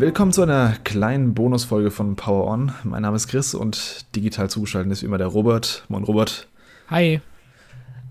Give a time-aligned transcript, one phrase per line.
[0.00, 2.72] Willkommen zu einer kleinen Bonusfolge von Power On.
[2.84, 5.84] Mein Name ist Chris und digital zugeschaltet ist wie immer der Robert.
[5.88, 6.48] Moin Robert.
[6.88, 7.20] Hi.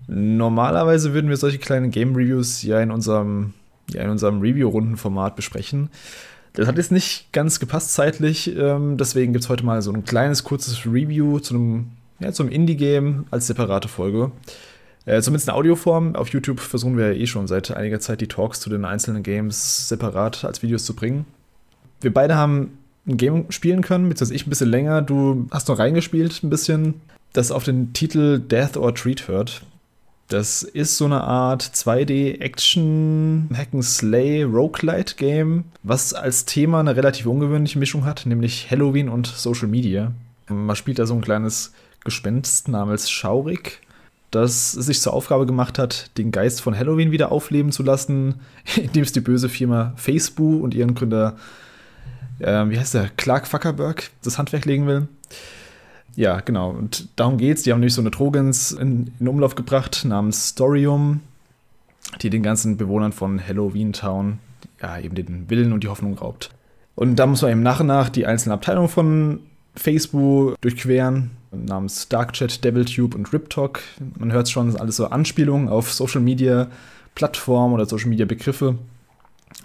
[0.06, 3.54] Normalerweise würden wir solche kleinen Game Reviews ja in unserem,
[3.92, 5.90] ja in unserem Review-Rundenformat besprechen.
[6.52, 10.04] Das hat jetzt nicht ganz gepasst zeitlich, ähm, deswegen gibt es heute mal so ein
[10.04, 14.30] kleines, kurzes Review zu einem, ja, zum Indie-Game als separate Folge.
[15.06, 16.14] Äh, zumindest in Audioform.
[16.14, 19.24] Auf YouTube versuchen wir ja eh schon seit einiger Zeit die Talks zu den einzelnen
[19.24, 21.26] Games separat als Videos zu bringen.
[22.00, 25.02] Wir beide haben ein Game spielen können, beziehungsweise ich ein bisschen länger.
[25.02, 26.94] Du hast noch reingespielt ein bisschen,
[27.32, 29.62] das auf den Titel Death or Treat hört.
[30.28, 37.80] Das ist so eine Art 2D-Action Hack-and-Slay Roguelite Game, was als Thema eine relativ ungewöhnliche
[37.80, 40.12] Mischung hat, nämlich Halloween und Social Media.
[40.48, 41.72] Man spielt da so ein kleines
[42.04, 43.80] Gespenst namens Schaurig,
[44.30, 48.36] das sich zur Aufgabe gemacht hat, den Geist von Halloween wieder aufleben zu lassen,
[48.76, 51.38] indem es die böse Firma Facebook und ihren Gründer,
[52.40, 55.08] äh, wie heißt der, Clark Fuckerberg, das Handwerk legen will.
[56.16, 56.70] Ja, genau.
[56.70, 57.62] Und darum geht's.
[57.62, 61.20] Die haben nämlich so eine Trogans in, in Umlauf gebracht namens Storium,
[62.22, 64.38] die den ganzen Bewohnern von Halloween Town
[64.82, 66.50] ja eben den Willen und die Hoffnung raubt.
[66.94, 69.40] Und da muss man eben nach und nach die einzelnen Abteilungen von
[69.74, 73.80] Facebook durchqueren, namens Darkchat, DevilTube und RipTalk.
[74.18, 76.68] Man hört schon, alles so Anspielungen auf Social Media
[77.14, 78.76] Plattformen oder Social Media Begriffe.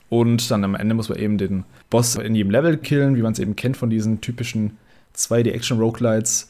[0.10, 3.34] Und dann am Ende muss man eben den Boss in jedem Level killen, wie man
[3.34, 4.78] es eben kennt von diesen typischen
[5.16, 6.50] 2D-Action-Roguelites.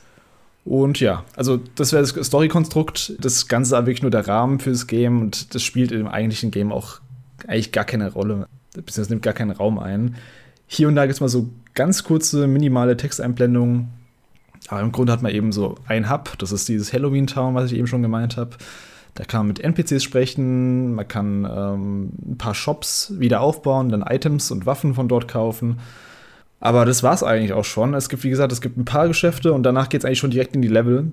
[0.65, 3.13] Und ja, also das wäre das Story-Konstrukt.
[3.19, 6.71] Das Ganze ist wirklich nur der Rahmen fürs Game und das spielt im eigentlichen Game
[6.71, 6.99] auch
[7.47, 10.15] eigentlich gar keine Rolle, beziehungsweise nimmt gar keinen Raum ein.
[10.67, 13.89] Hier und da gibt es mal so ganz kurze, minimale Texteinblendungen.
[14.67, 17.71] Aber im Grunde hat man eben so ein Hub, das ist dieses Halloween Town, was
[17.71, 18.57] ich eben schon gemeint habe.
[19.15, 24.01] Da kann man mit NPCs sprechen, man kann ähm, ein paar Shops wieder aufbauen, dann
[24.01, 25.79] Items und Waffen von dort kaufen.
[26.59, 27.93] Aber das war es eigentlich auch schon.
[27.93, 30.31] Es gibt, wie gesagt, es gibt ein paar Geschäfte und danach geht es eigentlich schon
[30.31, 31.11] direkt in die Level.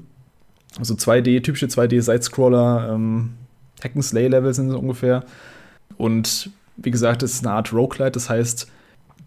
[0.78, 3.34] Also 2D, typische 2D-Sidescroller, ähm,
[3.82, 5.24] Hack-and-Slay-Level sind so ungefähr.
[5.96, 8.68] Und wie gesagt, es ist eine Art Roguelite, das heißt,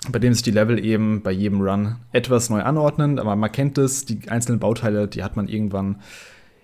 [0.09, 3.77] bei dem sich die Level eben bei jedem Run etwas neu anordnen, aber man kennt
[3.77, 6.01] es, die einzelnen Bauteile, die hat man irgendwann,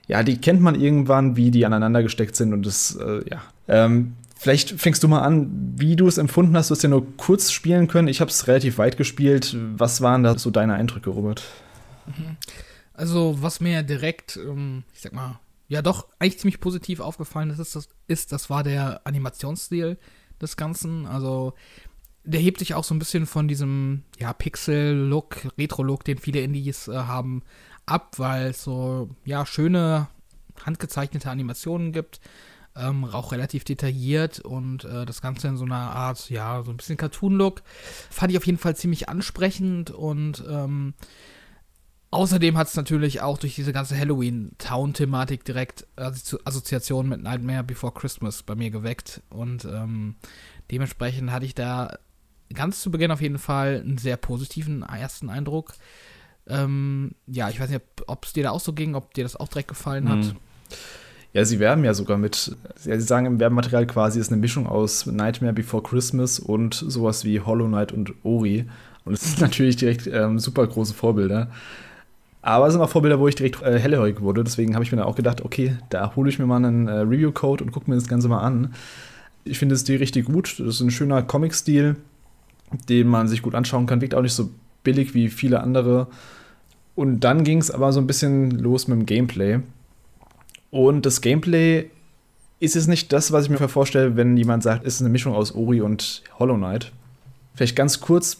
[0.08, 3.42] ja, die kennt man irgendwann, wie die aneinander gesteckt sind und das, äh, ja.
[3.68, 6.72] Ähm, Vielleicht fängst du mal an, wie du es empfunden hast.
[6.72, 8.08] Du hast ja nur kurz spielen können.
[8.08, 9.56] Ich habe es relativ weit gespielt.
[9.78, 11.44] Was waren da so deine Eindrücke, Robert?
[12.08, 12.38] Mhm.
[12.96, 17.60] Also, was mir direkt, ähm, ich sag mal, ja doch eigentlich ziemlich positiv aufgefallen ist,
[17.60, 20.00] das, ist, das war der Animationsstil
[20.42, 21.06] des Ganzen.
[21.06, 21.54] Also,
[22.24, 26.88] der hebt sich auch so ein bisschen von diesem ja, Pixel-Look, Retro-Look, den viele Indies
[26.88, 27.44] äh, haben,
[27.92, 30.08] ab, weil es so ja schöne
[30.66, 32.22] handgezeichnete Animationen gibt
[32.76, 36.78] ähm, auch relativ detailliert und äh, das Ganze in so einer Art, ja, so ein
[36.78, 37.64] bisschen Cartoon-Look.
[38.10, 40.94] Fand ich auf jeden Fall ziemlich ansprechend und ähm,
[42.12, 47.94] außerdem hat es natürlich auch durch diese ganze Halloween-Town-Thematik direkt Assozi Assoziationen mit Nightmare Before
[47.94, 50.16] Christmas bei mir geweckt und ähm,
[50.72, 51.98] dementsprechend hatte ich da
[52.54, 55.74] ganz zu Beginn auf jeden Fall einen sehr positiven ersten Eindruck.
[56.48, 59.36] Ähm, ja, ich weiß nicht, ob es dir da auch so ging, ob dir das
[59.36, 60.18] auch direkt gefallen hat.
[60.18, 60.36] Mhm.
[61.34, 64.68] Ja, sie werben ja sogar mit, ja, sie sagen im Werbematerial quasi, ist eine Mischung
[64.68, 68.66] aus Nightmare Before Christmas und sowas wie Hollow Knight und Ori.
[69.06, 71.50] Und es sind natürlich direkt ähm, super große Vorbilder.
[72.42, 74.44] Aber es sind auch Vorbilder, wo ich direkt äh, hellhörig wurde.
[74.44, 76.92] Deswegen habe ich mir dann auch gedacht, okay, da hole ich mir mal einen äh,
[76.92, 78.74] Review-Code und gucke mir das Ganze mal an.
[79.44, 80.60] Ich finde es die richtig gut.
[80.60, 81.96] Das ist ein schöner Comic-Stil,
[82.90, 84.02] den man sich gut anschauen kann.
[84.02, 84.50] Wirkt auch nicht so
[84.84, 86.08] billig wie viele andere.
[86.96, 89.60] Und dann ging es aber so ein bisschen los mit dem Gameplay.
[90.70, 91.90] Und das Gameplay
[92.60, 95.34] ist es nicht das, was ich mir vorstelle, wenn jemand sagt, es ist eine Mischung
[95.34, 96.92] aus Ori und Hollow Knight.
[97.56, 98.38] Vielleicht ganz kurz,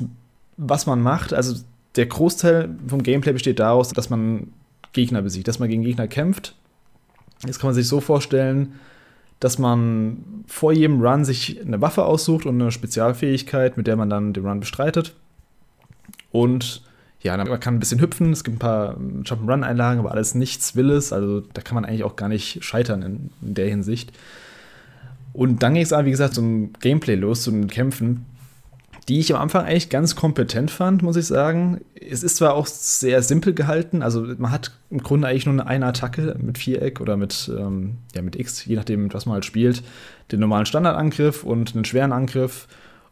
[0.58, 1.34] was man macht.
[1.34, 1.62] Also
[1.96, 4.54] der Großteil vom Gameplay besteht daraus, dass man
[4.94, 6.56] Gegner besiegt, dass man gegen Gegner kämpft.
[7.46, 8.74] Jetzt kann man sich so vorstellen,
[9.40, 14.10] dass man vor jedem Run sich eine Waffe aussucht und eine Spezialfähigkeit, mit der man
[14.10, 15.16] dann den Run bestreitet.
[16.32, 16.82] Und
[17.22, 21.14] ja, man kann ein bisschen hüpfen, es gibt ein paar Jump'n'Run-Einlagen, aber alles nichts Willes.
[21.14, 24.12] Also da kann man eigentlich auch gar nicht scheitern in, in der Hinsicht.
[25.34, 28.26] Und dann ging es an, wie gesagt, zum Gameplay los, zum Kämpfen,
[29.08, 31.82] die ich am Anfang eigentlich ganz kompetent fand, muss ich sagen.
[31.96, 35.86] Es ist zwar auch sehr simpel gehalten, also man hat im Grunde eigentlich nur eine
[35.86, 39.84] Attacke mit Viereck oder mit, ähm, ja, mit X, je nachdem, was man halt spielt.
[40.32, 42.68] Den normalen Standardangriff und einen schweren Angriff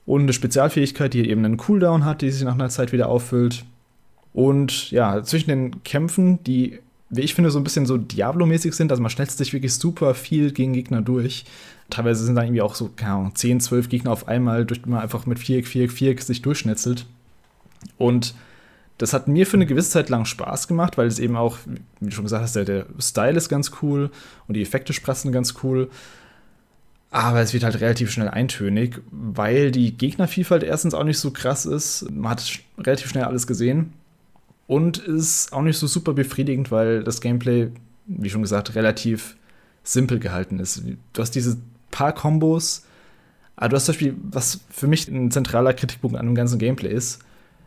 [0.09, 3.63] und eine Spezialfähigkeit, die eben einen Cooldown hat, die sich nach einer Zeit wieder auffüllt.
[4.33, 6.79] Und ja, zwischen den Kämpfen, die
[7.11, 8.91] wie ich finde, so ein bisschen so Diablo-mäßig sind.
[8.91, 11.45] Also man schnellt sich wirklich super viel gegen Gegner durch.
[11.91, 14.89] Teilweise sind dann irgendwie auch so, keine Ahnung, 10, 12 Gegner auf einmal, durch die
[14.89, 17.07] man einfach mit Viereck, Viereck, Viereck sich durchschnetzelt.
[17.97, 18.35] Und
[18.99, 21.57] das hat mir für eine gewisse Zeit lang Spaß gemacht, weil es eben auch,
[21.99, 24.11] wie du schon gesagt hast, der, der Style ist ganz cool
[24.47, 25.89] und die Effekte spressen ganz cool.
[27.11, 31.65] Aber es wird halt relativ schnell eintönig, weil die Gegnervielfalt erstens auch nicht so krass
[31.65, 32.09] ist.
[32.11, 33.93] Man hat relativ schnell alles gesehen.
[34.67, 37.71] Und ist auch nicht so super befriedigend, weil das Gameplay,
[38.05, 39.35] wie schon gesagt, relativ
[39.83, 40.83] simpel gehalten ist.
[41.13, 41.57] Du hast diese
[41.89, 42.85] paar Kombos,
[43.55, 46.93] aber du hast zum Beispiel, was für mich ein zentraler Kritikpunkt an dem ganzen Gameplay
[46.93, 47.19] ist,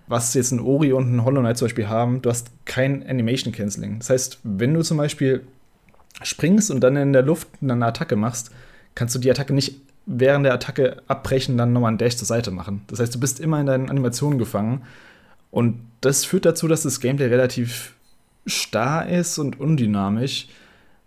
[0.07, 3.53] was jetzt ein Ori und ein Hollow Knight zum Beispiel haben, du hast kein Animation
[3.53, 3.99] Canceling.
[3.99, 5.43] Das heißt, wenn du zum Beispiel
[6.23, 8.53] springst und dann in der Luft eine Attacke machst,
[8.95, 12.51] kannst du die Attacke nicht während der Attacke abbrechen, dann nochmal einen Dash zur Seite
[12.51, 12.83] machen.
[12.89, 14.83] Das heißt, du bist immer in deinen Animationen gefangen.
[15.51, 17.95] Und das führt dazu, dass das Gameplay relativ
[18.47, 20.49] starr ist und undynamisch,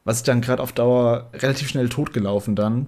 [0.05, 2.87] was ich dann gerade auf Dauer relativ schnell totgelaufen dann.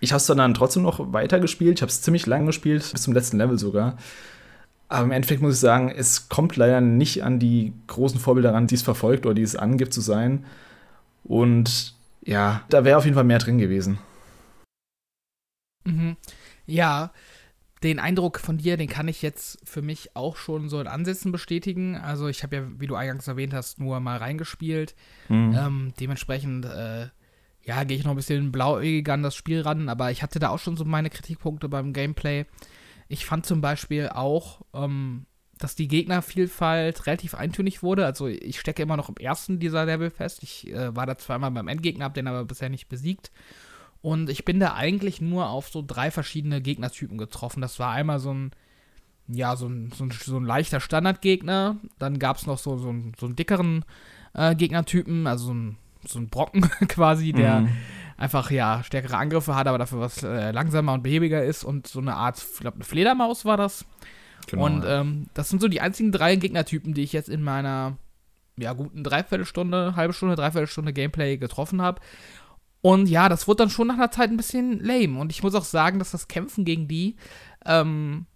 [0.00, 1.78] Ich habe es dann trotzdem noch weitergespielt.
[1.78, 3.96] Ich habe es ziemlich lang gespielt, bis zum letzten Level sogar.
[4.88, 8.66] Aber im Endeffekt muss ich sagen, es kommt leider nicht an die großen Vorbilder ran,
[8.66, 10.44] die es verfolgt oder die es angibt zu sein.
[11.24, 11.94] Und
[12.24, 13.98] ja, da wäre auf jeden Fall mehr drin gewesen.
[15.84, 16.16] Mhm.
[16.66, 17.12] Ja,
[17.82, 21.32] den Eindruck von dir, den kann ich jetzt für mich auch schon so in Ansätzen
[21.32, 21.96] bestätigen.
[21.96, 24.94] Also ich habe ja, wie du eingangs erwähnt hast, nur mal reingespielt.
[25.28, 25.54] Mhm.
[25.56, 27.08] Ähm, dementsprechend, äh,
[27.64, 30.50] ja, gehe ich noch ein bisschen blauäugig an das Spiel ran, aber ich hatte da
[30.50, 32.46] auch schon so meine Kritikpunkte beim Gameplay.
[33.08, 35.26] Ich fand zum Beispiel auch, ähm,
[35.58, 38.04] dass die Gegnervielfalt relativ eintönig wurde.
[38.04, 40.42] Also ich stecke immer noch im ersten dieser Level fest.
[40.42, 43.30] Ich äh, war da zweimal beim Endgegner, habe den aber bisher nicht besiegt.
[44.02, 47.60] Und ich bin da eigentlich nur auf so drei verschiedene Gegnertypen getroffen.
[47.60, 48.50] Das war einmal so ein,
[49.28, 51.76] ja, so ein, so ein, so ein leichter Standardgegner.
[51.98, 53.84] Dann gab es noch so, so, ein, so einen dickeren
[54.34, 55.76] äh, Gegnertypen, also so ein,
[56.06, 57.68] so ein Brocken quasi, der mhm
[58.22, 61.98] einfach ja stärkere Angriffe hat, aber dafür was äh, langsamer und behäbiger ist und so
[61.98, 63.84] eine Art, ich glaube, eine Fledermaus war das.
[64.46, 67.96] Genau, und ähm, das sind so die einzigen drei Gegnertypen, die ich jetzt in meiner
[68.56, 72.00] ja, guten Dreiviertelstunde, halbe Stunde, Dreiviertelstunde Gameplay getroffen habe.
[72.82, 75.18] Und ja, das wurde dann schon nach einer Zeit ein bisschen lame.
[75.18, 77.16] Und ich muss auch sagen, dass das Kämpfen gegen die
[77.64, 78.26] ähm,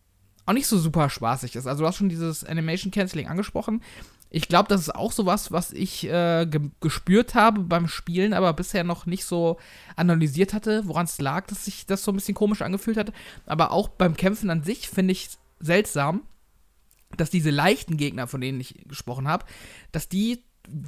[0.46, 1.66] auch nicht so super spaßig ist.
[1.66, 3.82] Also du hast schon dieses Animation Canceling angesprochen
[4.30, 8.52] ich glaube, das ist auch sowas, was ich äh, ge gespürt habe beim Spielen, aber
[8.52, 9.58] bisher noch nicht so
[9.94, 13.12] analysiert hatte, woran es lag, dass sich das so ein bisschen komisch angefühlt hat.
[13.46, 16.22] Aber auch beim Kämpfen an sich finde ich seltsam,
[17.16, 19.46] dass diese leichten Gegner, von denen ich gesprochen habe,
[19.92, 20.42] dass die,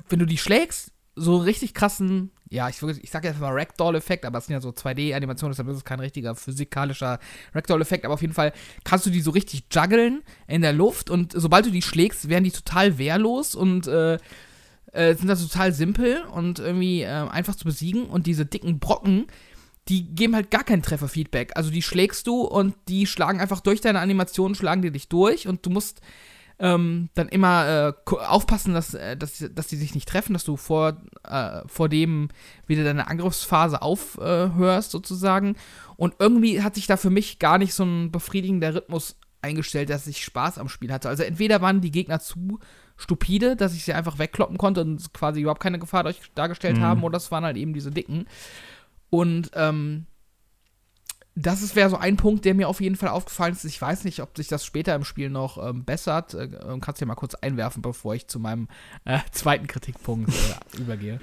[0.09, 4.39] wenn du die schlägst, so richtig krassen, ja, ich, ich sage jetzt mal Ragdoll-Effekt, aber
[4.39, 7.19] es sind ja so 2D-Animationen, deshalb ist es kein richtiger physikalischer
[7.55, 8.53] Ragdoll-Effekt, aber auf jeden Fall
[8.85, 12.45] kannst du die so richtig juggeln in der Luft und sobald du die schlägst, werden
[12.45, 14.19] die total wehrlos und äh,
[14.93, 19.27] äh, sind das total simpel und irgendwie äh, einfach zu besiegen und diese dicken Brocken,
[19.89, 21.53] die geben halt gar kein Trefferfeedback.
[21.57, 25.49] Also die schlägst du und die schlagen einfach durch deine Animationen, schlagen die dich durch
[25.49, 26.01] und du musst
[26.59, 30.57] ähm, dann immer äh, aufpassen, dass, äh, dass, dass die sich nicht treffen, dass du
[30.57, 32.29] vor, äh, vor dem
[32.67, 35.57] wieder deine Angriffsphase aufhörst, sozusagen.
[35.97, 40.07] Und irgendwie hat sich da für mich gar nicht so ein befriedigender Rhythmus eingestellt, dass
[40.07, 41.09] ich Spaß am Spiel hatte.
[41.09, 42.59] Also entweder waren die Gegner zu
[42.97, 46.83] stupide, dass ich sie einfach wegkloppen konnte und quasi überhaupt keine Gefahr dargestellt mhm.
[46.83, 48.27] haben, oder es waren halt eben diese Dicken.
[49.11, 50.07] Und ähm,
[51.43, 53.65] das wäre so ein Punkt, der mir auf jeden Fall aufgefallen ist.
[53.65, 56.35] Ich weiß nicht, ob sich das später im Spiel noch ähm, bessert.
[56.35, 56.49] Äh,
[56.81, 58.69] kannst du ja mal kurz einwerfen, bevor ich zu meinem
[59.05, 61.21] äh, zweiten Kritikpunkt äh, übergehe.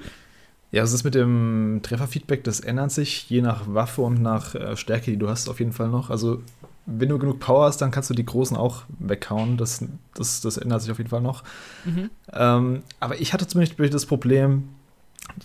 [0.71, 4.75] Ja, es ist mit dem Trefferfeedback, das ändert sich je nach Waffe und nach äh,
[4.77, 6.09] Stärke, die du hast, auf jeden Fall noch.
[6.09, 6.41] Also,
[6.85, 9.57] wenn du genug Power hast, dann kannst du die Großen auch weghauen.
[9.57, 11.43] Das, das, das ändert sich auf jeden Fall noch.
[11.83, 12.09] Mhm.
[12.31, 14.69] Ähm, aber ich hatte zumindest das Problem,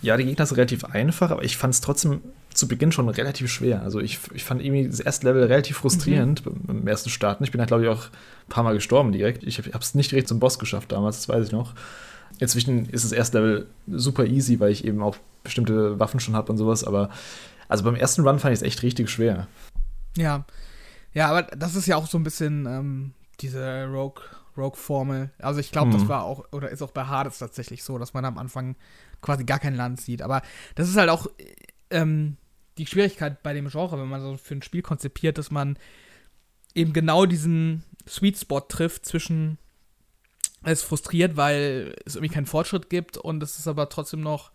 [0.01, 2.21] ja, die Gegner sind relativ einfach, aber ich fand es trotzdem
[2.53, 3.81] zu Beginn schon relativ schwer.
[3.81, 6.59] Also ich, ich fand irgendwie das erste Level relativ frustrierend mhm.
[6.63, 7.43] beim ersten Starten.
[7.43, 9.43] Ich bin halt, glaube ich, auch ein paar Mal gestorben direkt.
[9.43, 11.73] Ich habe es nicht direkt zum Boss geschafft damals, das weiß ich noch.
[12.39, 16.51] Inzwischen ist das erste Level super easy, weil ich eben auch bestimmte Waffen schon habe
[16.51, 16.83] und sowas.
[16.83, 17.09] Aber
[17.67, 19.47] also beim ersten Run fand ich es echt richtig schwer.
[20.17, 20.45] Ja.
[21.13, 24.23] Ja, aber das ist ja auch so ein bisschen ähm, diese Rogue.
[24.61, 25.31] Rogue-Formel.
[25.39, 25.93] Also ich glaube, mhm.
[25.93, 28.75] das war auch, oder ist auch bei Hades tatsächlich so, dass man am Anfang
[29.21, 30.21] quasi gar kein Land sieht.
[30.21, 30.41] Aber
[30.75, 31.27] das ist halt auch
[31.89, 32.37] ähm,
[32.77, 35.77] die Schwierigkeit bei dem Genre, wenn man so für ein Spiel konzipiert, dass man
[36.73, 39.57] eben genau diesen Sweet Spot trifft zwischen
[40.63, 44.51] es frustriert, weil es irgendwie keinen Fortschritt gibt und es ist aber trotzdem noch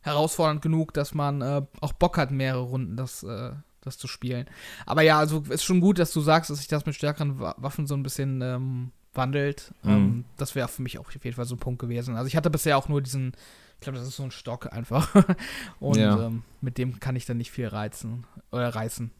[0.00, 4.46] herausfordernd genug, dass man äh, auch Bock hat, mehrere Runden das, äh, das zu spielen.
[4.86, 7.86] Aber ja, also ist schon gut, dass du sagst, dass sich das mit stärkeren Waffen
[7.86, 9.74] so ein bisschen ähm, wandelt.
[9.82, 9.90] Mhm.
[9.90, 12.16] Ähm, das wäre für mich auch auf jeden Fall so ein Punkt gewesen.
[12.16, 13.32] Also ich hatte bisher auch nur diesen,
[13.74, 15.14] ich glaube, das ist so ein Stock einfach.
[15.80, 16.26] Und ja.
[16.26, 19.10] ähm, mit dem kann ich dann nicht viel reizen oder reißen.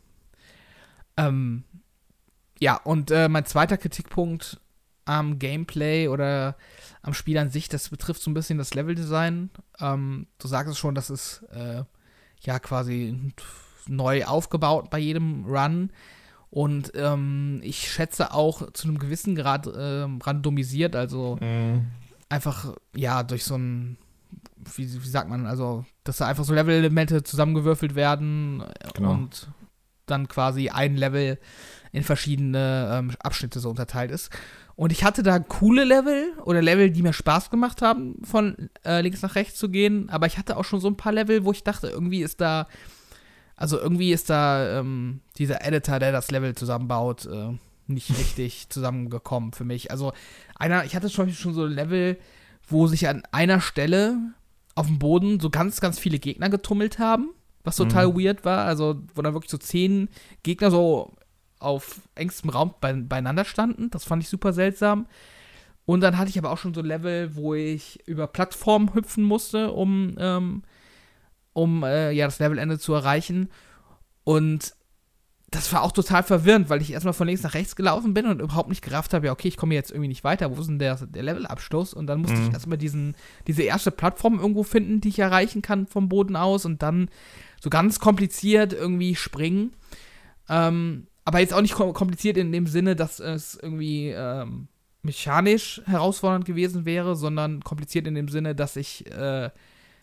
[1.19, 1.65] Ähm,
[2.61, 4.61] ja, und äh, mein zweiter Kritikpunkt
[5.05, 6.57] am Gameplay oder
[7.03, 9.51] am Spiel an sich, das betrifft so ein bisschen das Leveldesign.
[9.81, 11.83] Ähm, du sagst es schon, das ist äh,
[12.43, 13.33] ja quasi
[13.87, 15.91] neu aufgebaut bei jedem Run.
[16.51, 21.87] Und ähm, ich schätze auch zu einem gewissen Grad äh, randomisiert, also mhm.
[22.29, 23.99] einfach, ja, durch so ein,
[24.75, 28.65] wie, wie, sagt man, also, dass da einfach so Level-Elemente zusammengewürfelt werden
[28.95, 29.13] genau.
[29.13, 29.49] und
[30.07, 31.39] dann quasi ein Level
[31.93, 34.31] in verschiedene ähm, Abschnitte so unterteilt ist.
[34.75, 39.01] Und ich hatte da coole Level oder Level, die mir Spaß gemacht haben, von äh,
[39.01, 40.09] links nach rechts zu gehen.
[40.09, 42.69] Aber ich hatte auch schon so ein paar Level, wo ich dachte, irgendwie ist da,
[43.59, 49.53] also irgendwie ist da ähm, dieser Editor, der das Level zusammenbaut, äh, nicht richtig zusammengekommen
[49.53, 49.91] für mich.
[49.91, 50.13] Also
[50.55, 52.19] einer, ich hatte schon, schon so ein Level,
[52.69, 54.17] wo sich an einer Stelle
[54.77, 57.31] auf dem Boden so ganz, ganz viele Gegner getummelt haben,
[57.65, 58.21] was total mhm.
[58.21, 58.65] weird war.
[58.65, 60.09] Also, wo dann wirklich so zehn
[60.45, 61.17] Gegner so
[61.59, 63.91] auf engstem Raum bei, beieinander standen.
[63.91, 65.09] Das fand ich super seltsam.
[65.85, 69.73] Und dann hatte ich aber auch schon so Level, wo ich über Plattformen hüpfen musste,
[69.73, 70.63] um, ähm,
[71.59, 73.51] um äh, ja, das Levelende zu erreichen.
[74.23, 74.75] Und
[75.51, 78.41] das war auch total verwirrend, weil ich erstmal von links nach rechts gelaufen bin und
[78.41, 80.79] überhaupt nicht gerafft habe, ja, okay, ich komme jetzt irgendwie nicht weiter, wo ist denn
[80.79, 81.95] der, der Levelabschluss?
[81.95, 82.47] Und dann musste mhm.
[82.47, 86.65] ich erstmal diesen, diese erste Plattform irgendwo finden, die ich erreichen kann vom Boden aus
[86.65, 87.11] und dann
[87.61, 89.73] so ganz kompliziert irgendwie springen.
[90.49, 94.69] Ähm, aber jetzt auch nicht kompliziert in dem Sinne, dass es irgendwie ähm,
[95.03, 99.51] mechanisch herausfordernd gewesen wäre, sondern kompliziert in dem Sinne, dass ich äh,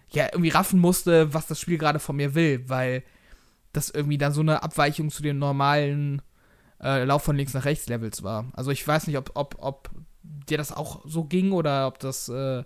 [0.09, 3.03] ja irgendwie raffen musste, was das Spiel gerade von mir will, weil
[3.73, 6.21] das irgendwie dann so eine Abweichung zu den normalen
[6.81, 8.45] äh, Lauf von links nach rechts Levels war.
[8.53, 9.89] Also ich weiß nicht, ob, ob, ob
[10.23, 12.63] dir das auch so ging oder ob das, äh,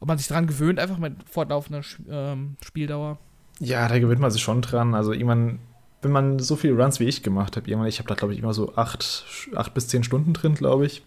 [0.00, 3.18] ob man sich daran gewöhnt, einfach mit fortlaufender ähm, Spieldauer.
[3.58, 4.94] Ja, da gewöhnt man sich schon dran.
[4.94, 5.58] Also irgendwann
[6.02, 8.38] wenn man so viele Runs wie ich gemacht habe, irgendwann, ich habe da, glaube ich,
[8.38, 11.02] immer so acht, acht bis zehn Stunden drin, glaube ich.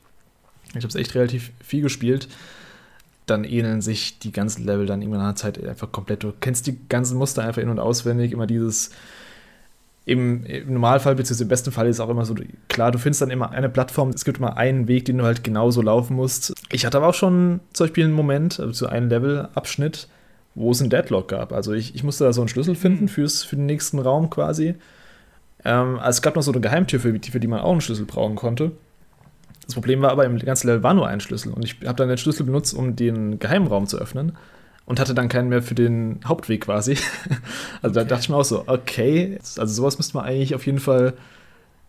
[0.69, 2.27] Ich habe es echt relativ viel gespielt.
[3.25, 6.23] Dann ähneln sich die ganzen Level dann irgendwann nach der Zeit einfach komplett.
[6.23, 8.31] Du kennst die ganzen Muster einfach in- und auswendig.
[8.31, 8.91] Immer dieses,
[10.05, 12.35] im, im Normalfall, beziehungsweise im besten Fall ist es auch immer so,
[12.67, 15.43] klar, du findest dann immer eine Plattform, es gibt immer einen Weg, den du halt
[15.43, 16.53] genauso laufen musst.
[16.71, 20.07] Ich hatte aber auch schon zum Beispiel einen Moment, also so einen Levelabschnitt,
[20.55, 21.53] wo es einen Deadlock gab.
[21.53, 23.09] Also ich, ich musste da so einen Schlüssel finden mhm.
[23.09, 24.75] fürs, für den nächsten Raum quasi.
[25.63, 27.81] Ähm, also es gab noch so eine Geheimtür, für die, für die man auch einen
[27.81, 28.71] Schlüssel brauchen konnte.
[29.71, 31.53] Das Problem war aber, im ganzen Level war nur ein Schlüssel.
[31.53, 34.33] Und ich habe dann den Schlüssel benutzt, um den Geheimraum zu öffnen.
[34.85, 36.97] Und hatte dann keinen mehr für den Hauptweg quasi.
[37.81, 40.79] also da dachte ich mir auch so, okay, also sowas müsste man eigentlich auf jeden
[40.79, 41.13] Fall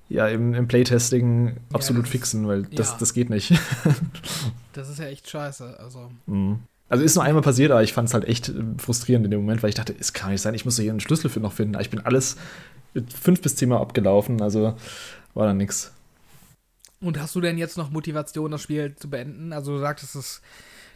[0.09, 2.97] ja, im, im Playtesting absolut ja, fixen, weil das, ja.
[3.01, 3.53] das geht nicht.
[4.75, 5.81] das ist ja echt scheiße.
[5.81, 6.13] Also.
[6.27, 6.61] Mhm.
[6.89, 9.41] Also ist nur einmal passiert, aber ich fand es halt echt äh, frustrierend in dem
[9.41, 11.55] Moment, weil ich dachte, es kann nicht sein, ich muss hier einen Schlüssel für noch
[11.55, 11.81] finden.
[11.81, 12.37] Ich bin alles
[13.21, 14.77] fünf bis zehnmal abgelaufen, also
[15.35, 15.93] war dann nichts.
[17.03, 19.53] Und hast du denn jetzt noch Motivation, das Spiel zu beenden?
[19.53, 20.41] Also du sagtest, das,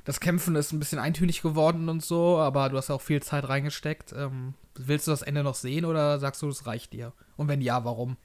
[0.05, 3.49] das Kämpfen ist ein bisschen eintönig geworden und so, aber du hast auch viel Zeit
[3.49, 4.15] reingesteckt.
[4.17, 7.13] Ähm, willst du das Ende noch sehen oder sagst du, es reicht dir?
[7.37, 8.17] Und wenn ja, warum?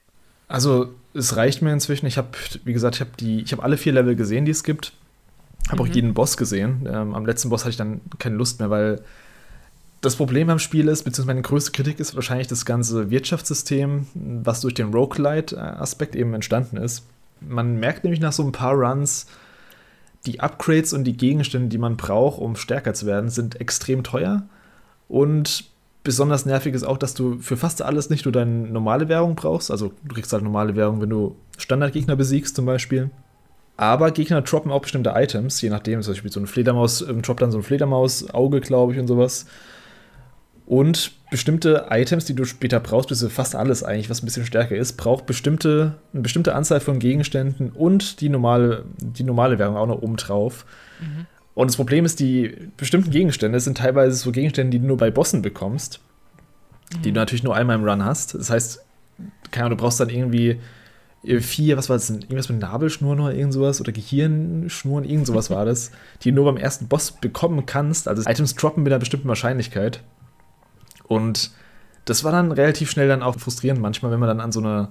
[0.46, 2.06] Also es reicht mir inzwischen.
[2.06, 2.28] Ich habe,
[2.64, 4.92] wie gesagt, ich habe die, ich habe alle vier Level gesehen, die es gibt.
[5.68, 5.90] Habe mhm.
[5.90, 6.86] auch jeden Boss gesehen.
[6.86, 9.02] Ähm, am letzten Boss hatte ich dann keine Lust mehr, weil
[10.02, 14.60] das Problem am Spiel ist, beziehungsweise meine größte Kritik ist wahrscheinlich das ganze Wirtschaftssystem, was
[14.60, 17.04] durch den Roguelite-Aspekt eben entstanden ist.
[17.48, 19.26] Man merkt nämlich nach so ein paar Runs,
[20.26, 24.44] die Upgrades und die Gegenstände, die man braucht, um stärker zu werden, sind extrem teuer.
[25.08, 25.64] Und
[26.04, 29.70] besonders nervig ist auch, dass du für fast alles nicht nur deine normale Währung brauchst.
[29.70, 33.10] Also du kriegst halt normale Währung, wenn du Standardgegner besiegst zum Beispiel.
[33.76, 36.02] Aber Gegner droppen auch bestimmte Items, je nachdem.
[36.02, 39.46] Zum Beispiel so ein Fledermaus droppt dann so ein Fledermaus-Auge, glaube ich, und sowas.
[40.72, 44.74] Und bestimmte Items, die du später brauchst, bis fast alles eigentlich, was ein bisschen stärker
[44.74, 49.86] ist, braucht bestimmte, eine bestimmte Anzahl von Gegenständen und die normale, die normale Währung auch
[49.86, 50.64] noch oben drauf.
[50.98, 51.26] Mhm.
[51.52, 55.10] Und das Problem ist, die bestimmten Gegenstände sind teilweise so Gegenstände, die du nur bei
[55.10, 56.00] Bossen bekommst,
[56.90, 57.02] mhm.
[57.02, 58.34] die du natürlich nur einmal im Run hast.
[58.34, 58.82] Das heißt,
[59.50, 60.58] keine Ahnung, du brauchst dann irgendwie
[61.40, 62.22] vier, was war das denn?
[62.22, 65.90] Irgendwas mit Nabelschnuren oder irgend sowas oder Gehirnschnuren, irgend sowas war das,
[66.22, 68.08] die du nur beim ersten Boss bekommen kannst.
[68.08, 70.02] Also Items droppen mit einer bestimmten Wahrscheinlichkeit.
[71.12, 71.50] Und
[72.04, 74.88] das war dann relativ schnell dann auch frustrierend manchmal, wenn man dann an so eine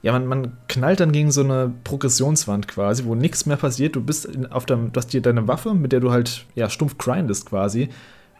[0.00, 3.96] ja, man, man knallt dann gegen so eine Progressionswand quasi, wo nichts mehr passiert.
[3.96, 6.98] Du bist auf dem, du hast dir deine Waffe, mit der du halt ja stumpf
[6.98, 7.88] grindest quasi.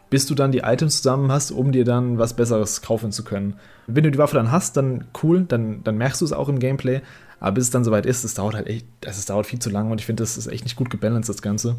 [0.09, 3.55] bis du dann die Items zusammen hast, um dir dann was Besseres kaufen zu können.
[3.87, 6.59] Wenn du die Waffe dann hast, dann cool, dann, dann merkst du es auch im
[6.59, 7.01] Gameplay.
[7.39, 9.91] Aber bis es dann soweit ist, es dauert halt echt, es dauert viel zu lange
[9.91, 11.75] und ich finde, das ist echt nicht gut gebalanced, das Ganze.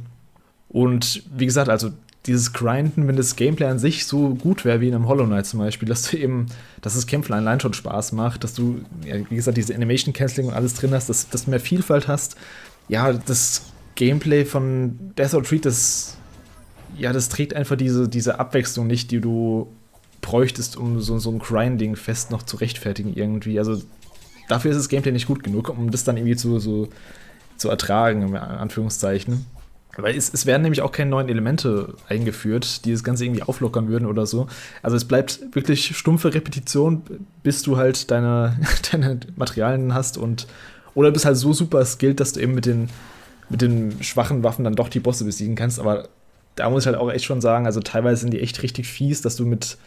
[0.70, 1.90] Und wie gesagt, also
[2.26, 5.46] dieses Grinden, wenn das Gameplay an sich so gut wäre wie in einem Hollow Knight
[5.46, 6.46] zum Beispiel, dass du eben,
[6.82, 10.48] dass das Kämpfen allein schon Spaß macht, dass du, ja, wie gesagt, diese Animation Canceling
[10.48, 12.36] und alles drin hast, dass, dass du mehr Vielfalt hast.
[12.88, 13.62] Ja, das
[13.94, 16.18] Gameplay von Death or Treat, das,
[16.96, 19.68] ja, das trägt einfach diese, diese Abwechslung nicht, die du
[20.20, 23.58] bräuchtest, um so, so ein Grinding-Fest noch zu rechtfertigen irgendwie.
[23.58, 23.80] Also
[24.48, 26.88] dafür ist das Gameplay nicht gut genug, um das dann irgendwie zu, so,
[27.56, 29.46] zu ertragen, in Anführungszeichen.
[29.96, 33.88] Weil es, es werden nämlich auch keine neuen Elemente eingeführt, die das Ganze irgendwie auflockern
[33.88, 34.46] würden oder so.
[34.82, 37.02] Also es bleibt wirklich stumpfe Repetition,
[37.42, 38.58] bis du halt deine,
[38.92, 40.46] deine Materialien hast und
[40.94, 42.88] oder bist halt so super skilled, dass du eben mit den,
[43.48, 45.78] mit den schwachen Waffen dann doch die Bosse besiegen kannst.
[45.78, 46.08] Aber
[46.56, 49.22] da muss ich halt auch echt schon sagen, also teilweise sind die echt richtig fies,
[49.22, 49.78] dass du mit.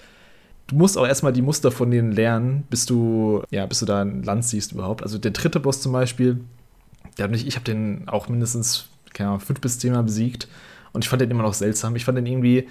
[0.68, 4.02] Du musst auch erstmal die Muster von denen lernen, bis du, ja, bis du da
[4.02, 5.04] ein Land siehst überhaupt.
[5.04, 6.40] Also der dritte Boss zum Beispiel,
[7.18, 10.48] der hat mich, ich habe den auch mindestens keine Ahnung, fünf bis zehnmal besiegt.
[10.92, 11.96] Und ich fand den immer noch seltsam.
[11.96, 12.68] Ich fand den irgendwie,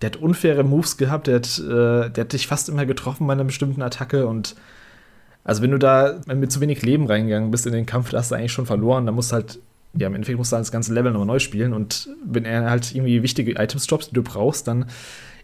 [0.00, 3.32] der hat unfaire Moves gehabt, der hat, äh, der hat dich fast immer getroffen bei
[3.32, 4.56] einer bestimmten Attacke und
[5.46, 8.32] also wenn du da mit zu wenig Leben reingegangen bist in den Kampf, da hast
[8.32, 9.06] du eigentlich schon verloren.
[9.06, 9.60] Da musst du halt,
[9.94, 11.72] ja, im Endeffekt musst du halt das ganze Level nochmal neu spielen.
[11.72, 14.86] Und wenn er halt irgendwie wichtige Items droppt, die du brauchst, dann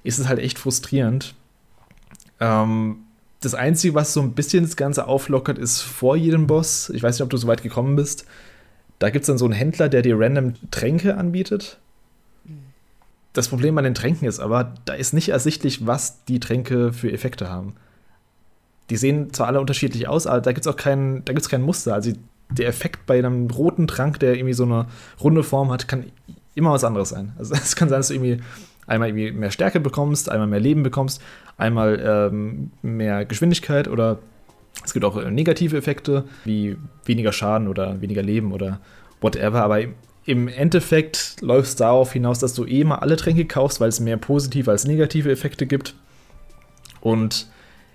[0.03, 1.37] ist es halt echt frustrierend.
[2.41, 2.97] Ähm,
[3.41, 6.91] das Einzige, was so ein bisschen das Ganze auflockert, ist vor jedem Boss.
[6.91, 8.27] Ich weiß nicht, ob du so weit gekommen bist.
[8.99, 11.79] Da gibt es dann so einen Händler, der dir random Tränke anbietet.
[13.33, 17.11] Das Problem an den Tränken ist aber, da ist nicht ersichtlich, was die Tränke für
[17.11, 17.75] Effekte haben.
[18.91, 21.63] Die sehen zwar alle unterschiedlich aus, aber da gibt es auch kein, da gibt's kein
[21.63, 21.95] Muster.
[21.95, 22.13] Also
[22.51, 24.87] der Effekt bei einem roten Trank, der irgendwie so eine
[25.21, 26.05] runde Form hat, kann
[26.55, 27.33] immer was anderes sein.
[27.39, 28.43] Also es kann sein, dass du irgendwie
[28.87, 31.23] einmal irgendwie mehr Stärke bekommst, einmal mehr Leben bekommst,
[31.57, 34.19] einmal ähm, mehr Geschwindigkeit oder
[34.85, 38.81] es gibt auch äh, negative Effekte, wie weniger Schaden oder weniger Leben oder
[39.21, 39.81] whatever, aber
[40.25, 44.01] im Endeffekt läuft es darauf hinaus, dass du eh mal alle Tränke kaufst, weil es
[44.01, 45.95] mehr positive als negative Effekte gibt.
[47.01, 47.49] Und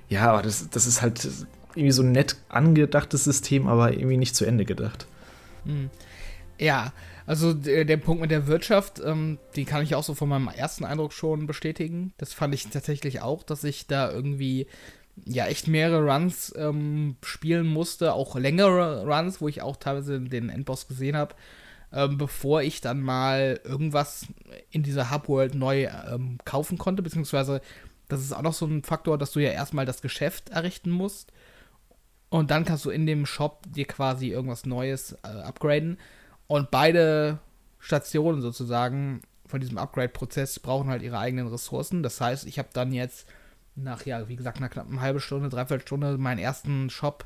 [0.09, 1.27] ja, das, das ist halt
[1.73, 5.07] irgendwie so ein nett angedachtes System, aber irgendwie nicht zu Ende gedacht.
[5.65, 5.89] Hm.
[6.59, 6.91] Ja,
[7.25, 10.47] also der, der, Punkt mit der Wirtschaft, ähm, die kann ich auch so von meinem
[10.47, 12.13] ersten Eindruck schon bestätigen.
[12.17, 14.67] Das fand ich tatsächlich auch, dass ich da irgendwie
[15.25, 20.49] ja echt mehrere Runs ähm, spielen musste, auch längere Runs, wo ich auch teilweise den
[20.49, 21.35] Endboss gesehen habe,
[21.91, 24.27] ähm, bevor ich dann mal irgendwas
[24.69, 27.61] in dieser Hubworld neu ähm, kaufen konnte, beziehungsweise
[28.07, 31.33] das ist auch noch so ein Faktor, dass du ja erstmal das Geschäft errichten musst
[32.29, 35.97] und dann kannst du in dem Shop dir quasi irgendwas Neues äh, upgraden
[36.47, 37.39] und beide
[37.79, 42.03] Stationen sozusagen von diesem Upgrade-Prozess brauchen halt ihre eigenen Ressourcen.
[42.03, 43.27] Das heißt, ich habe dann jetzt
[43.77, 47.25] nach, ja, wie gesagt, nach knapp einer halben Stunde, dreiviertel Stunde meinen ersten Shop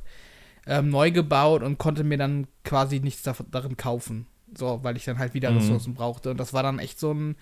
[0.68, 4.28] ähm, neu gebaut und konnte mir dann quasi nichts darin kaufen.
[4.56, 5.58] So, weil ich dann halt wieder mhm.
[5.58, 6.32] Ressourcen brauchte.
[6.32, 7.36] Und das war dann echt so ein,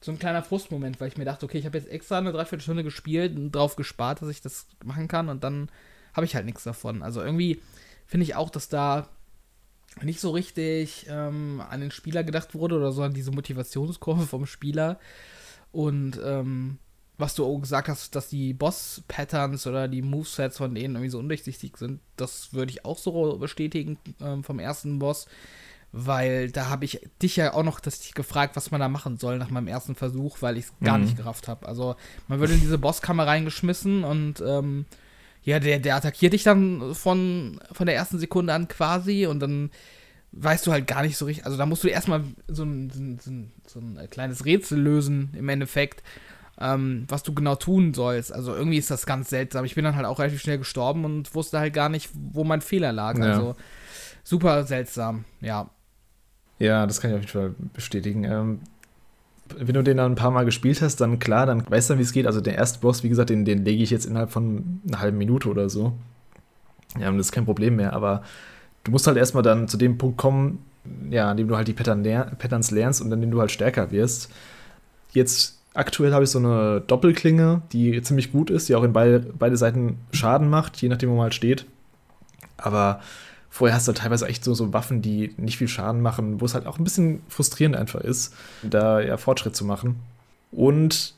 [0.00, 2.84] so ein kleiner Frustmoment, weil ich mir dachte, okay, ich habe jetzt extra eine Dreiviertelstunde
[2.84, 5.68] gespielt und drauf gespart, dass ich das machen kann und dann
[6.14, 7.02] habe ich halt nichts davon.
[7.02, 7.60] Also irgendwie
[8.06, 9.08] finde ich auch, dass da
[10.02, 14.46] nicht so richtig ähm, an den Spieler gedacht wurde oder so an diese Motivationskurve vom
[14.46, 15.00] Spieler.
[15.72, 16.78] Und ähm,
[17.18, 21.18] was du auch gesagt hast, dass die Boss-Patterns oder die Movesets von denen irgendwie so
[21.18, 25.26] undurchsichtig sind, das würde ich auch so bestätigen ähm, vom ersten Boss.
[25.90, 29.38] Weil da habe ich dich ja auch noch das gefragt, was man da machen soll
[29.38, 31.04] nach meinem ersten Versuch, weil ich es gar mhm.
[31.04, 31.66] nicht gerafft habe.
[31.66, 31.96] Also
[32.28, 34.84] man wird in diese Bosskammer reingeschmissen und ähm,
[35.42, 39.70] ja, der, der attackiert dich dann von, von der ersten Sekunde an quasi und dann
[40.32, 41.46] weißt du halt gar nicht so richtig.
[41.46, 45.48] Also da musst du erstmal so ein, so, ein, so ein kleines Rätsel lösen im
[45.48, 46.02] Endeffekt
[46.60, 48.32] ähm, was du genau tun sollst.
[48.32, 49.64] Also irgendwie ist das ganz seltsam.
[49.64, 52.60] Ich bin dann halt auch relativ schnell gestorben und wusste halt gar nicht, wo mein
[52.60, 53.18] Fehler lag.
[53.18, 53.24] Ja.
[53.24, 53.56] Also
[54.24, 55.70] super seltsam, ja.
[56.58, 58.24] Ja, das kann ich auf jeden Fall bestätigen.
[58.24, 58.60] Ähm,
[59.56, 62.02] wenn du den dann ein paar Mal gespielt hast, dann klar, dann weißt du, wie
[62.02, 62.26] es geht.
[62.26, 65.18] Also der erste Boss, wie gesagt, den, den lege ich jetzt innerhalb von einer halben
[65.18, 65.92] Minute oder so.
[66.98, 68.22] Ja, das ist kein Problem mehr, aber
[68.84, 70.64] du musst halt erstmal dann zu dem Punkt kommen,
[71.10, 73.50] ja, an dem du halt die Pattern ler Patterns lernst und an dem du halt
[73.50, 74.30] stärker wirst.
[75.12, 79.20] Jetzt Aktuell habe ich so eine Doppelklinge, die ziemlich gut ist, die auch in beide,
[79.20, 81.66] beide Seiten Schaden macht, je nachdem, wo man halt steht.
[82.56, 83.00] Aber
[83.48, 86.46] vorher hast du halt teilweise echt so, so Waffen, die nicht viel Schaden machen, wo
[86.46, 90.00] es halt auch ein bisschen frustrierend einfach ist, da ja Fortschritt zu machen.
[90.50, 91.14] Und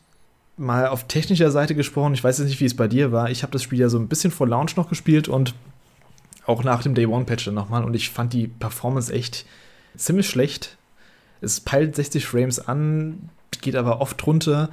[0.59, 3.31] mal auf technischer Seite gesprochen, ich weiß jetzt nicht, wie es bei dir war.
[3.31, 5.55] Ich habe das Spiel ja so ein bisschen vor Launch noch gespielt und
[6.45, 7.83] auch nach dem Day One Patch dann nochmal.
[7.83, 9.47] Und ich fand die Performance echt
[9.97, 10.77] ziemlich schlecht.
[11.41, 13.31] Es peilt 60 Frames an,
[13.63, 14.71] geht aber oft runter.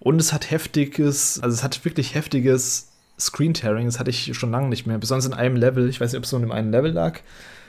[0.00, 3.86] Und es hat heftiges, also es hat wirklich heftiges Screen-Tearing.
[3.86, 4.98] Das hatte ich schon lange nicht mehr.
[4.98, 5.88] Besonders in einem Level.
[5.88, 7.20] Ich weiß nicht, ob es so in einem Level lag,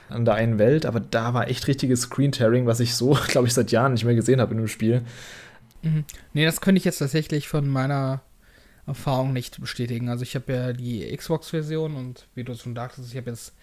[0.10, 3.54] an der einen Welt, aber da war echt richtiges Screen-Tearing, was ich so, glaube ich,
[3.54, 5.04] seit Jahren nicht mehr gesehen habe in einem Spiel.
[5.84, 6.06] Mhm.
[6.34, 8.22] Nee, das könnte ich jetzt tatsächlich von meiner
[8.88, 10.10] Erfahrung nicht bestätigen.
[10.10, 13.54] Also ich habe ja die Xbox-Version und wie du schon sagtest, ich habe jetzt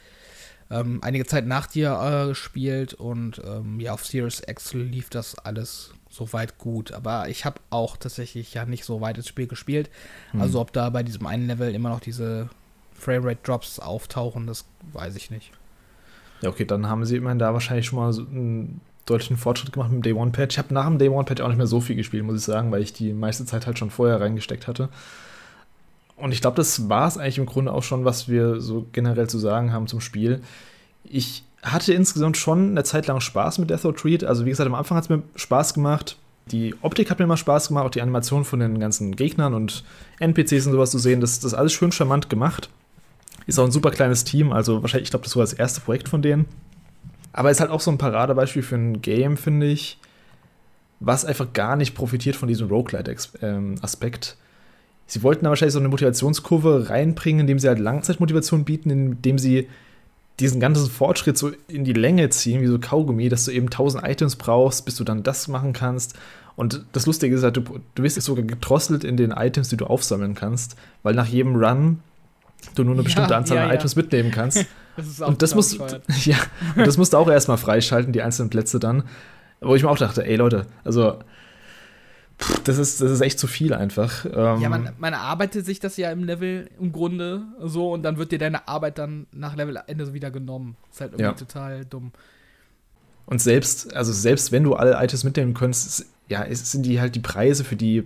[0.71, 5.37] ähm, einige Zeit nach dir äh, gespielt und ähm, ja, auf Series X lief das
[5.39, 6.93] alles soweit gut.
[6.93, 9.89] Aber ich habe auch tatsächlich ja nicht so weit ins Spiel gespielt.
[10.33, 10.43] Mhm.
[10.43, 12.51] Also ob da bei diesem einen Level immer noch diese
[12.93, 15.53] Framerate Drops auftauchen, das weiß ich nicht.
[16.43, 19.91] Ja, okay, dann haben sie immerhin da wahrscheinlich schon mal so einen deutlichen Fortschritt gemacht
[19.91, 20.55] mit dem Day One Patch.
[20.55, 22.45] Ich habe nach dem Day One Patch auch nicht mehr so viel gespielt, muss ich
[22.45, 24.89] sagen, weil ich die meiste Zeit halt schon vorher reingesteckt hatte.
[26.17, 29.29] Und ich glaube, das war es eigentlich im Grunde auch schon, was wir so generell
[29.29, 30.43] zu sagen haben zum Spiel.
[31.05, 34.25] Ich hatte insgesamt schon eine Zeit lang Spaß mit Death or Treat.
[34.25, 36.17] Also, wie gesagt, am Anfang hat es mir Spaß gemacht.
[36.47, 39.85] Die Optik hat mir immer Spaß gemacht, auch die Animation von den ganzen Gegnern und
[40.19, 41.21] NPCs und sowas zu sehen.
[41.21, 42.71] Das, das ist alles schön charmant gemacht.
[43.47, 46.09] Ist auch ein super kleines Team, also wahrscheinlich, ich glaube, das war das erste Projekt
[46.09, 46.47] von denen.
[47.33, 49.99] Aber ist halt auch so ein Paradebeispiel für ein Game, finde ich,
[50.99, 54.37] was einfach gar nicht profitiert von diesem Roguelite-Aspekt.
[55.07, 59.69] Sie wollten da wahrscheinlich so eine Motivationskurve reinbringen, indem sie halt Langzeitmotivation bieten, indem sie
[60.41, 64.05] diesen ganzen Fortschritt so in die Länge ziehen, wie so Kaugummi, dass du eben 1000
[64.07, 66.19] Items brauchst, bis du dann das machen kannst.
[66.57, 67.63] Und das Lustige ist halt, du,
[67.95, 72.01] du wirst sogar gedrosselt in den Items, die du aufsammeln kannst, weil nach jedem Run
[72.75, 74.03] du nur eine bestimmte ja, Anzahl ja, an Items ja.
[74.03, 74.67] mitnehmen kannst.
[74.97, 75.79] das und das musst,
[76.25, 76.37] ja,
[76.77, 79.05] und das musst du auch erstmal freischalten, die einzelnen Plätze dann.
[79.61, 81.19] Wo ich mir auch dachte, ey Leute, also
[82.65, 84.25] das ist, das ist echt zu viel einfach.
[84.25, 88.17] Ähm, ja, man, man arbeitet sich das ja im Level im Grunde so und dann
[88.17, 90.77] wird dir deine Arbeit dann nach Levelende so wieder genommen.
[90.91, 91.33] Ist halt irgendwie ja.
[91.33, 92.13] total dumm.
[93.27, 97.21] Und selbst, also selbst wenn du alle Items mitnehmen könntest, ja, sind die halt die
[97.21, 98.05] Preise für die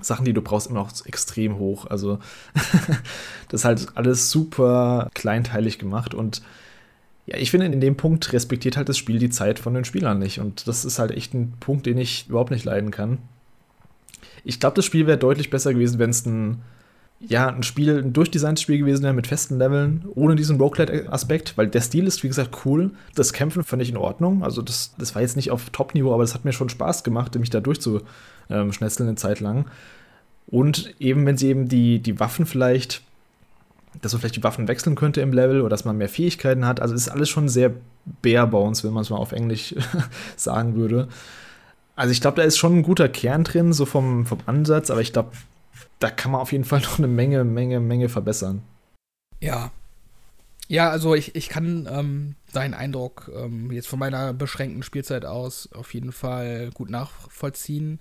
[0.00, 1.86] Sachen, die du brauchst, immer noch extrem hoch.
[1.86, 2.18] Also
[3.48, 6.42] das ist halt alles super kleinteilig gemacht und
[7.26, 10.20] ja, ich finde, in dem Punkt respektiert halt das Spiel die Zeit von den Spielern
[10.20, 10.38] nicht.
[10.38, 13.18] Und das ist halt echt ein Punkt, den ich überhaupt nicht leiden kann.
[14.46, 16.62] Ich glaube, das Spiel wäre deutlich besser gewesen, wenn es ein,
[17.18, 21.66] ja, ein Spiel, ein durchdesigntes Spiel gewesen wäre mit festen Leveln, ohne diesen Roguelite-Aspekt, weil
[21.66, 22.92] der Stil ist, wie gesagt, cool.
[23.16, 24.44] Das Kämpfen fand ich in Ordnung.
[24.44, 27.34] Also, das, das war jetzt nicht auf Top-Niveau, aber das hat mir schon Spaß gemacht,
[27.36, 29.66] mich da durchzuschnetzeln ähm, eine Zeit lang.
[30.46, 33.02] Und eben, wenn sie eben die, die Waffen vielleicht,
[34.00, 36.80] dass man vielleicht die Waffen wechseln könnte im Level oder dass man mehr Fähigkeiten hat.
[36.80, 37.72] Also ist alles schon sehr
[38.22, 39.74] bare bones, wenn man es mal auf Englisch
[40.36, 41.08] sagen würde.
[41.96, 45.00] Also ich glaube, da ist schon ein guter Kern drin, so vom, vom Ansatz, aber
[45.00, 45.32] ich glaube,
[45.98, 48.62] da kann man auf jeden Fall noch eine Menge, Menge, Menge verbessern.
[49.40, 49.72] Ja.
[50.68, 55.70] Ja, also ich, ich kann ähm, deinen Eindruck ähm, jetzt von meiner beschränkten Spielzeit aus
[55.72, 58.00] auf jeden Fall gut nachvollziehen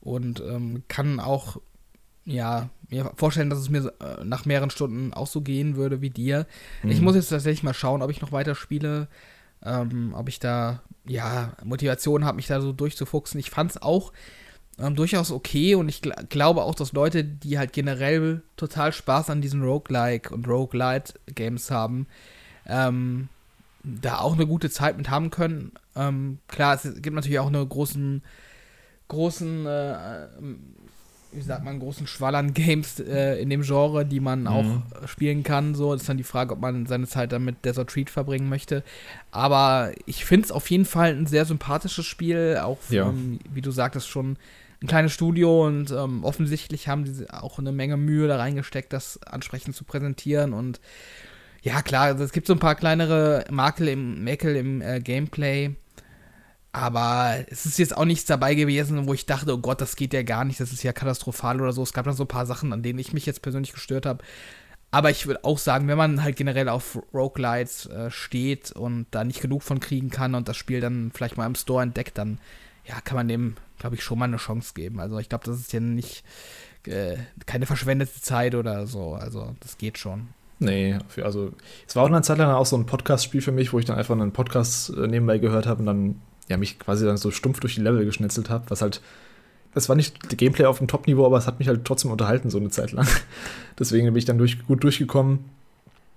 [0.00, 1.58] und ähm, kann auch
[2.24, 6.10] ja, mir vorstellen, dass es mir äh, nach mehreren Stunden auch so gehen würde wie
[6.10, 6.46] dir.
[6.82, 6.90] Mhm.
[6.90, 9.08] Ich muss jetzt tatsächlich mal schauen, ob ich noch weiter spiele,
[9.64, 13.40] ähm, ob ich da, ja, Motivation habe, mich da so durchzufuchsen.
[13.40, 14.12] Ich fand es auch
[14.78, 19.30] ähm, durchaus okay und ich gl glaube auch, dass Leute, die halt generell total Spaß
[19.30, 22.06] an diesen Roguelike und Roguelite-Games haben,
[22.66, 23.28] ähm,
[23.84, 25.72] da auch eine gute Zeit mit haben können.
[25.96, 28.22] Ähm, klar, es gibt natürlich auch einen großen,
[29.08, 30.26] großen äh,
[31.32, 34.46] wie sagt man, großen Schwall an Games äh, in dem Genre, die man mhm.
[34.46, 35.74] auch spielen kann.
[35.74, 38.48] So, das ist dann die Frage, ob man seine Zeit dann mit Desert Treat verbringen
[38.48, 38.82] möchte.
[39.30, 43.08] Aber ich finde es auf jeden Fall ein sehr sympathisches Spiel, auch ja.
[43.08, 44.36] ähm, wie du sagtest, schon
[44.82, 49.22] ein kleines Studio und ähm, offensichtlich haben sie auch eine Menge Mühe da reingesteckt, das
[49.22, 50.80] ansprechend zu präsentieren und
[51.62, 55.76] ja, klar, also es gibt so ein paar kleinere Makel im, Mäkel im äh, Gameplay,
[56.72, 60.14] aber es ist jetzt auch nichts dabei gewesen, wo ich dachte, oh Gott, das geht
[60.14, 61.82] ja gar nicht, das ist ja katastrophal oder so.
[61.82, 64.24] Es gab dann so ein paar Sachen, an denen ich mich jetzt persönlich gestört habe.
[64.90, 69.24] Aber ich würde auch sagen, wenn man halt generell auf Roguelites äh, steht und da
[69.24, 72.38] nicht genug von kriegen kann und das Spiel dann vielleicht mal im Store entdeckt, dann
[72.86, 74.98] ja, kann man dem, glaube ich, schon mal eine Chance geben.
[74.98, 76.24] Also ich glaube, das ist ja nicht
[76.86, 79.14] äh, keine verschwendete Zeit oder so.
[79.14, 80.28] Also das geht schon.
[80.58, 81.52] Nee, also
[81.86, 83.96] es war auch eine Zeit lang auch so ein Podcast-Spiel für mich, wo ich dann
[83.98, 86.20] einfach einen Podcast äh, nebenbei gehört habe und dann
[86.52, 89.00] ja, mich quasi dann so stumpf durch die Level geschnetzelt habe, was halt,
[89.74, 92.58] das war nicht Gameplay auf dem Top-Niveau, aber es hat mich halt trotzdem unterhalten, so
[92.58, 93.08] eine Zeit lang.
[93.78, 95.40] Deswegen bin ich dann durch, gut durchgekommen.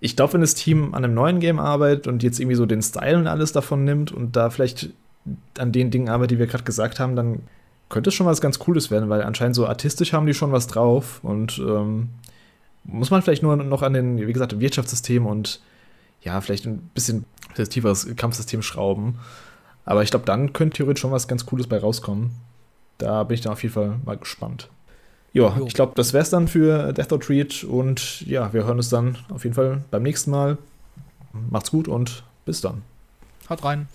[0.02, 2.82] Ich glaube, wenn das Team an einem neuen Game arbeitet und jetzt irgendwie so den
[2.82, 4.90] Style und alles davon nimmt und da vielleicht
[5.58, 7.40] an den Dingen arbeitet, die wir gerade gesagt haben, dann
[7.88, 10.68] könnte es schon was ganz Cooles werden, weil anscheinend so artistisch haben die schon was
[10.68, 12.10] drauf und ähm,
[12.84, 15.62] muss man vielleicht nur noch an den, wie gesagt, Wirtschaftssystem und
[16.22, 19.18] ja, vielleicht ein bisschen tieferes Kampfsystem schrauben.
[19.86, 22.32] Aber ich glaube, dann könnte theoretisch schon was ganz Cooles bei rauskommen.
[22.98, 24.70] Da bin ich dann auf jeden Fall mal gespannt.
[25.34, 28.78] Ja, ich glaube, das wäre es dann für Death or Treat und ja, wir hören
[28.78, 30.58] uns dann auf jeden Fall beim nächsten Mal.
[31.50, 32.84] Macht's gut und bis dann.
[33.50, 33.88] Haut rein.